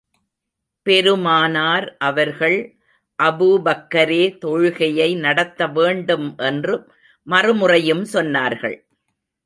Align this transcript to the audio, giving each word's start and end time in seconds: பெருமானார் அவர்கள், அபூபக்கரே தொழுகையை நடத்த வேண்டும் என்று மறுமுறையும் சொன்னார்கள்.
பெருமானார் 0.85 1.85
அவர்கள், 1.97 2.57
அபூபக்கரே 3.23 4.23
தொழுகையை 4.45 5.09
நடத்த 5.19 5.67
வேண்டும் 5.67 6.27
என்று 6.37 6.75
மறுமுறையும் 7.27 8.05
சொன்னார்கள். 8.13 8.77